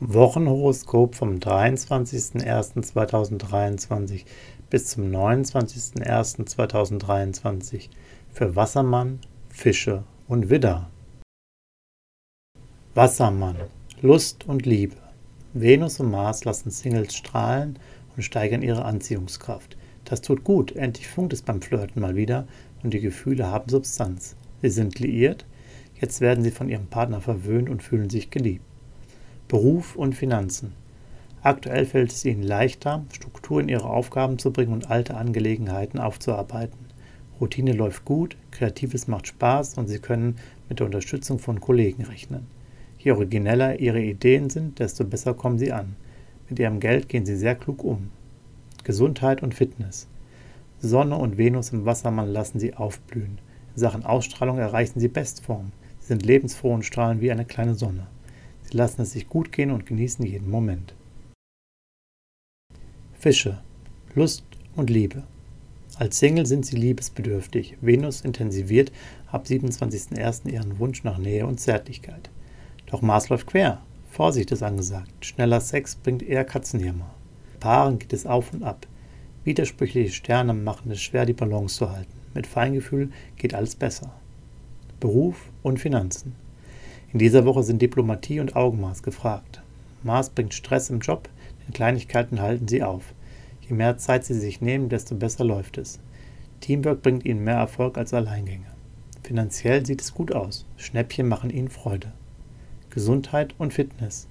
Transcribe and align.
Wochenhoroskop 0.00 1.14
vom 1.14 1.36
23.01.2023 1.36 4.26
bis 4.68 4.88
zum 4.88 5.04
29.01.2023 5.04 7.88
für 8.30 8.54
Wassermann, 8.54 9.20
Fische 9.48 10.04
und 10.28 10.50
Widder. 10.50 10.90
Wassermann, 12.94 13.56
Lust 14.02 14.46
und 14.46 14.66
Liebe. 14.66 14.96
Venus 15.54 15.98
und 15.98 16.10
Mars 16.10 16.44
lassen 16.44 16.70
Singles 16.70 17.14
strahlen 17.14 17.78
und 18.16 18.22
steigern 18.22 18.60
ihre 18.60 18.84
Anziehungskraft. 18.84 19.78
Das 20.04 20.20
tut 20.20 20.44
gut, 20.44 20.76
endlich 20.76 21.08
funkt 21.08 21.32
es 21.32 21.40
beim 21.40 21.62
Flirten 21.62 22.02
mal 22.02 22.16
wieder 22.16 22.46
und 22.82 22.92
die 22.92 23.00
Gefühle 23.00 23.46
haben 23.46 23.70
Substanz. 23.70 24.36
Sie 24.60 24.68
sind 24.68 24.98
liiert, 24.98 25.46
jetzt 25.98 26.20
werden 26.20 26.44
sie 26.44 26.50
von 26.50 26.68
ihrem 26.68 26.88
Partner 26.88 27.22
verwöhnt 27.22 27.70
und 27.70 27.82
fühlen 27.82 28.10
sich 28.10 28.30
geliebt. 28.30 28.66
Beruf 29.48 29.94
und 29.94 30.16
Finanzen. 30.16 30.72
Aktuell 31.40 31.86
fällt 31.86 32.10
es 32.10 32.24
ihnen 32.24 32.42
leichter, 32.42 33.04
Struktur 33.12 33.60
in 33.60 33.68
ihre 33.68 33.88
Aufgaben 33.88 34.40
zu 34.40 34.52
bringen 34.52 34.72
und 34.72 34.90
alte 34.90 35.16
Angelegenheiten 35.16 36.00
aufzuarbeiten. 36.00 36.86
Routine 37.40 37.72
läuft 37.72 38.04
gut, 38.04 38.36
Kreatives 38.50 39.06
macht 39.06 39.28
Spaß 39.28 39.78
und 39.78 39.86
sie 39.86 40.00
können 40.00 40.34
mit 40.68 40.80
der 40.80 40.86
Unterstützung 40.86 41.38
von 41.38 41.60
Kollegen 41.60 42.02
rechnen. 42.02 42.48
Je 42.98 43.12
origineller 43.12 43.78
ihre 43.78 44.02
Ideen 44.02 44.50
sind, 44.50 44.80
desto 44.80 45.04
besser 45.04 45.32
kommen 45.32 45.58
sie 45.58 45.70
an. 45.70 45.94
Mit 46.48 46.58
ihrem 46.58 46.80
Geld 46.80 47.08
gehen 47.08 47.24
sie 47.24 47.36
sehr 47.36 47.54
klug 47.54 47.84
um. 47.84 48.10
Gesundheit 48.82 49.44
und 49.44 49.54
Fitness. 49.54 50.08
Sonne 50.80 51.16
und 51.16 51.38
Venus 51.38 51.70
im 51.70 51.84
Wassermann 51.84 52.32
lassen 52.32 52.58
sie 52.58 52.74
aufblühen. 52.74 53.38
In 53.76 53.80
Sachen 53.80 54.04
Ausstrahlung 54.04 54.58
erreichen 54.58 54.98
sie 54.98 55.06
Bestform. 55.06 55.70
Sie 56.00 56.08
sind 56.08 56.26
lebensfroh 56.26 56.74
und 56.74 56.84
strahlen 56.84 57.20
wie 57.20 57.30
eine 57.30 57.44
kleine 57.44 57.76
Sonne. 57.76 58.08
Lassen 58.76 59.00
es 59.00 59.12
sich 59.12 59.26
gut 59.26 59.52
gehen 59.52 59.70
und 59.70 59.86
genießen 59.86 60.26
jeden 60.26 60.50
Moment. 60.50 60.92
Fische. 63.18 63.62
Lust 64.14 64.44
und 64.74 64.90
Liebe. 64.90 65.22
Als 65.98 66.18
Single 66.18 66.44
sind 66.44 66.66
sie 66.66 66.76
liebesbedürftig. 66.76 67.78
Venus 67.80 68.20
intensiviert 68.20 68.92
ab 69.32 69.46
27.01. 69.46 70.50
ihren 70.50 70.78
Wunsch 70.78 71.04
nach 71.04 71.16
Nähe 71.16 71.46
und 71.46 71.58
Zärtlichkeit. 71.58 72.28
Doch 72.84 73.00
Mars 73.00 73.30
läuft 73.30 73.46
quer. 73.46 73.80
Vorsicht 74.10 74.52
ist 74.52 74.62
angesagt. 74.62 75.24
Schneller 75.24 75.62
Sex 75.62 75.96
bringt 75.96 76.22
eher 76.22 76.44
Katzenjammer. 76.44 77.14
Paaren 77.60 77.98
geht 77.98 78.12
es 78.12 78.26
auf 78.26 78.52
und 78.52 78.62
ab. 78.62 78.86
Widersprüchliche 79.44 80.12
Sterne 80.12 80.52
machen 80.52 80.90
es 80.90 81.00
schwer, 81.00 81.24
die 81.24 81.32
Balance 81.32 81.78
zu 81.78 81.90
halten. 81.90 82.12
Mit 82.34 82.46
Feingefühl 82.46 83.10
geht 83.38 83.54
alles 83.54 83.74
besser. 83.74 84.12
Beruf 85.00 85.48
und 85.62 85.80
Finanzen. 85.80 86.34
In 87.12 87.18
dieser 87.18 87.44
Woche 87.44 87.62
sind 87.62 87.80
Diplomatie 87.80 88.40
und 88.40 88.56
Augenmaß 88.56 89.02
gefragt. 89.02 89.62
Mars 90.02 90.30
bringt 90.30 90.54
Stress 90.54 90.90
im 90.90 91.00
Job, 91.00 91.28
denn 91.64 91.72
Kleinigkeiten 91.72 92.40
halten 92.40 92.68
sie 92.68 92.82
auf. 92.82 93.14
Je 93.68 93.74
mehr 93.74 93.98
Zeit 93.98 94.24
sie 94.24 94.34
sich 94.34 94.60
nehmen, 94.60 94.88
desto 94.88 95.14
besser 95.14 95.44
läuft 95.44 95.78
es. 95.78 95.98
Teamwork 96.60 97.02
bringt 97.02 97.24
ihnen 97.24 97.44
mehr 97.44 97.56
Erfolg 97.56 97.98
als 97.98 98.14
Alleingänge. 98.14 98.66
Finanziell 99.22 99.84
sieht 99.84 100.00
es 100.00 100.14
gut 100.14 100.32
aus. 100.32 100.66
Schnäppchen 100.76 101.28
machen 101.28 101.50
ihnen 101.50 101.68
Freude. 101.68 102.12
Gesundheit 102.90 103.54
und 103.58 103.74
Fitness. 103.74 104.28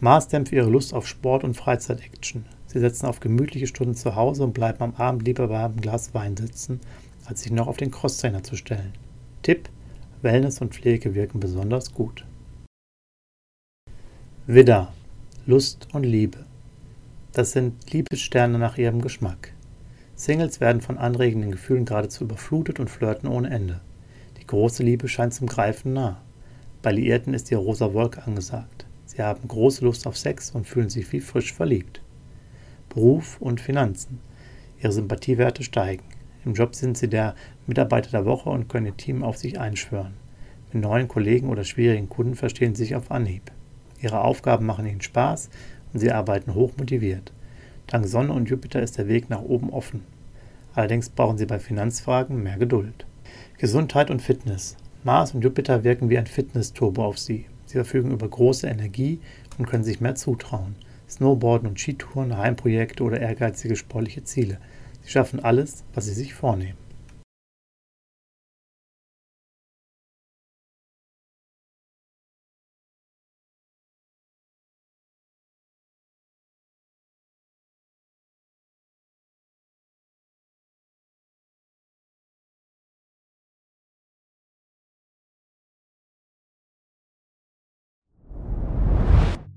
Mars 0.00 0.28
dämpft 0.28 0.52
ihre 0.52 0.70
Lust 0.70 0.94
auf 0.94 1.06
Sport 1.06 1.44
und 1.44 1.56
Freizeitaction. 1.56 2.44
Sie 2.66 2.80
setzen 2.80 3.06
auf 3.06 3.20
gemütliche 3.20 3.66
Stunden 3.66 3.94
zu 3.94 4.14
Hause 4.14 4.44
und 4.44 4.54
bleiben 4.54 4.82
am 4.82 4.94
Abend 4.96 5.24
lieber 5.26 5.48
bei 5.48 5.64
einem 5.64 5.80
Glas 5.80 6.14
Wein 6.14 6.36
sitzen, 6.36 6.80
als 7.24 7.42
sich 7.42 7.52
noch 7.52 7.66
auf 7.66 7.76
den 7.76 7.90
Crosstrainer 7.90 8.42
zu 8.42 8.56
stellen. 8.56 8.92
Tipp: 9.42 9.68
Wellness 10.24 10.60
und 10.60 10.74
Pflege 10.74 11.14
wirken 11.14 11.38
besonders 11.38 11.92
gut. 11.92 12.24
Widder, 14.46 14.92
Lust 15.46 15.88
und 15.92 16.04
Liebe. 16.04 16.46
Das 17.32 17.52
sind 17.52 17.92
Liebessterne 17.92 18.58
nach 18.58 18.78
ihrem 18.78 19.02
Geschmack. 19.02 19.52
Singles 20.16 20.60
werden 20.60 20.80
von 20.80 20.96
anregenden 20.96 21.50
Gefühlen 21.50 21.84
geradezu 21.84 22.24
überflutet 22.24 22.80
und 22.80 22.88
flirten 22.88 23.28
ohne 23.28 23.50
Ende. 23.50 23.80
Die 24.40 24.46
große 24.46 24.82
Liebe 24.82 25.08
scheint 25.08 25.34
zum 25.34 25.46
Greifen 25.46 25.92
nah. 25.92 26.20
Bei 26.80 26.92
Liierten 26.92 27.34
ist 27.34 27.50
die 27.50 27.54
rosa 27.54 27.92
Wolke 27.92 28.26
angesagt. 28.26 28.86
Sie 29.04 29.22
haben 29.22 29.46
große 29.46 29.84
Lust 29.84 30.06
auf 30.06 30.16
Sex 30.16 30.50
und 30.50 30.66
fühlen 30.66 30.88
sich 30.88 31.12
wie 31.12 31.20
frisch 31.20 31.52
verliebt. 31.52 32.00
Beruf 32.88 33.40
und 33.40 33.60
Finanzen. 33.60 34.20
Ihre 34.80 34.92
Sympathiewerte 34.92 35.62
steigen. 35.62 36.04
Im 36.44 36.54
Job 36.54 36.74
sind 36.74 36.96
sie 36.96 37.08
der 37.08 37.34
Mitarbeiter 37.66 38.10
der 38.10 38.24
Woche 38.24 38.50
und 38.50 38.68
können 38.68 38.86
ihr 38.86 38.96
Team 38.96 39.22
auf 39.22 39.36
sich 39.36 39.58
einschwören. 39.58 40.23
Mit 40.74 40.82
neuen 40.82 41.08
Kollegen 41.08 41.48
oder 41.48 41.64
schwierigen 41.64 42.10
Kunden 42.10 42.34
verstehen 42.34 42.74
sich 42.74 42.94
auf 42.96 43.10
Anhieb. 43.10 43.52
Ihre 44.02 44.20
Aufgaben 44.20 44.66
machen 44.66 44.86
ihnen 44.86 45.00
Spaß 45.00 45.48
und 45.92 46.00
sie 46.00 46.10
arbeiten 46.10 46.54
hochmotiviert. 46.54 47.32
Dank 47.86 48.06
Sonne 48.06 48.32
und 48.32 48.50
Jupiter 48.50 48.82
ist 48.82 48.98
der 48.98 49.08
Weg 49.08 49.30
nach 49.30 49.40
oben 49.40 49.70
offen. 49.70 50.02
Allerdings 50.74 51.08
brauchen 51.08 51.38
sie 51.38 51.46
bei 51.46 51.58
Finanzfragen 51.58 52.42
mehr 52.42 52.58
Geduld. 52.58 53.06
Gesundheit 53.56 54.10
und 54.10 54.20
Fitness. 54.20 54.76
Mars 55.04 55.32
und 55.32 55.42
Jupiter 55.42 55.84
wirken 55.84 56.10
wie 56.10 56.18
ein 56.18 56.26
Fitness-Turbo 56.26 57.04
auf 57.04 57.18
sie. 57.18 57.46
Sie 57.66 57.74
verfügen 57.74 58.10
über 58.10 58.28
große 58.28 58.66
Energie 58.66 59.20
und 59.56 59.66
können 59.66 59.84
sich 59.84 60.00
mehr 60.00 60.16
zutrauen. 60.16 60.74
Snowboarden 61.08 61.68
und 61.68 61.80
Skitouren, 61.80 62.36
Heimprojekte 62.36 63.02
oder 63.04 63.20
ehrgeizige 63.20 63.76
sportliche 63.76 64.24
Ziele– 64.24 64.58
Sie 65.04 65.10
schaffen 65.10 65.40
alles, 65.40 65.84
was 65.92 66.06
sie 66.06 66.14
sich 66.14 66.32
vornehmen. 66.32 66.78